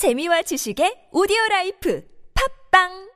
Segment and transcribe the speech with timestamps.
[0.00, 2.02] 재미와 지식의 오디오 라이프
[2.72, 3.10] 팝빵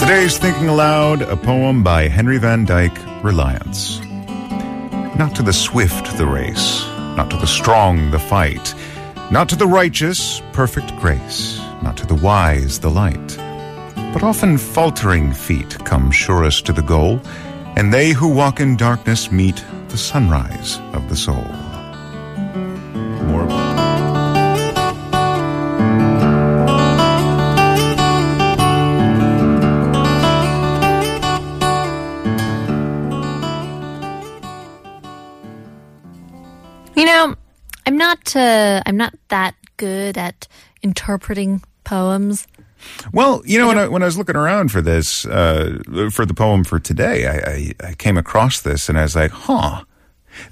[0.00, 4.00] Today's Thinking Aloud, a poem by Henry Van Dyke, Reliance.
[5.18, 8.74] Not to the swift the race, not to the strong the fight,
[9.30, 13.36] not to the righteous perfect grace, not to the wise the light.
[14.16, 17.20] But often faltering feet come surest to the goal,
[17.76, 21.44] and they who walk in darkness meet the sunrise of the soul.
[36.96, 37.34] You know,
[37.84, 40.48] I'm not uh, I'm not that good at
[40.82, 42.46] interpreting poems.
[43.12, 45.78] Well, you know, when I, when I was looking around for this, uh,
[46.10, 47.34] for the poem for today, I,
[47.86, 49.84] I, I came across this and I was like, huh,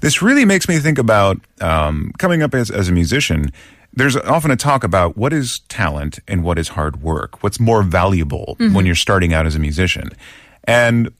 [0.01, 3.51] this really makes me think about um, coming up as, as a musician.
[3.93, 7.83] There's often a talk about what is talent and what is hard work, what's more
[7.83, 10.09] valuable when you're starting out as a musician.
[10.65, 11.13] And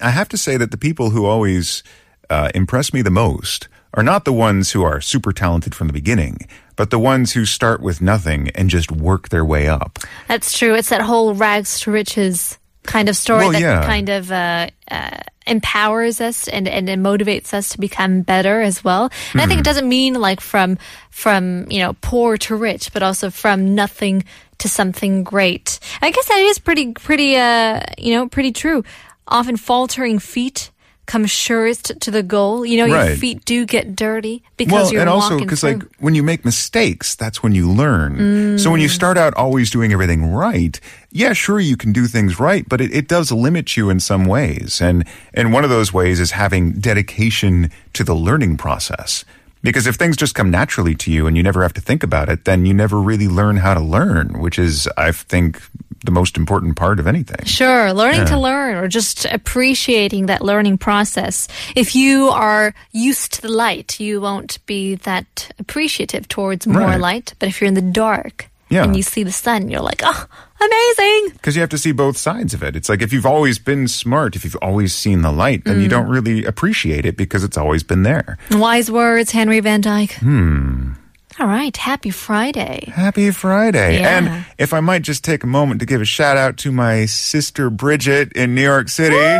[0.00, 1.84] I have to say that the people who always
[2.30, 5.92] uh, impress me the most are not the ones who are super talented from the
[5.92, 6.38] beginning,
[6.76, 9.98] but the ones who start with nothing and just work their way up.
[10.28, 10.74] That's true.
[10.74, 13.86] It's that whole rags to riches kind of story Well, that yeah.
[13.86, 18.82] kind of uh, uh, empowers us and, and it motivates us to become better as
[18.84, 19.04] well.
[19.32, 19.60] And I think Mm-hmm.
[19.60, 20.78] it doesn't mean like from
[21.10, 24.24] from you know poor to rich, but also from nothing
[24.58, 25.78] to something great.
[26.02, 28.84] I guess that is pretty pretty uh, you know pretty true.
[29.26, 30.70] Often faltering feet
[31.06, 32.64] come surest to the goal.
[32.64, 36.14] You know, your feet do get dirty because well, you're and also because like when
[36.14, 38.58] you make mistakes, that's when you learn.
[38.58, 38.94] So when you mm.
[38.94, 40.78] start out always doing everything right,
[41.10, 44.24] yeah, sure you can do things right, but it, it does limit you in some
[44.24, 44.80] ways.
[44.80, 49.24] And and one of those ways is having dedication to the learning process.
[49.64, 52.28] Because if things just come naturally to you and you never have to think about
[52.28, 55.60] it, then you never really learn how to learn, which is, I think,
[56.04, 57.46] the most important part of anything.
[57.46, 61.48] Sure, learning to learn or just appreciating that learning process.
[61.74, 67.00] If you are used to the light, you won't be that appreciative towards more Right.
[67.00, 67.32] light.
[67.38, 68.84] But if you're in the dark Yeah.
[68.84, 70.26] and you see the sun, you're like, oh,
[70.60, 71.30] amazing.
[71.34, 72.74] Because you have to see both sides of it.
[72.74, 75.88] It's like if you've always been smart, if you've always seen the light, then you
[75.88, 78.36] don't really appreciate it because it's always been there.
[78.50, 80.14] Wise words, Henry Van Dyke.
[80.14, 80.94] Hmm.
[81.40, 82.92] All right, happy Friday.
[82.94, 83.98] Happy Friday.
[84.00, 84.18] Yeah.
[84.18, 87.06] And if I might just take a moment to give a shout out to my
[87.06, 89.38] sister Bridget in New York City,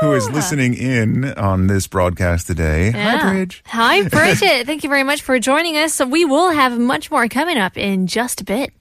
[0.00, 0.32] who is ah.
[0.32, 2.90] listening in on this broadcast today.
[2.90, 3.32] Hi, Yeah.
[3.32, 3.62] Bridge.
[3.66, 4.66] Hi, Bridget.
[4.66, 5.94] Thank you very much for joining us.
[5.94, 8.72] So we will have much more coming up in just a bit.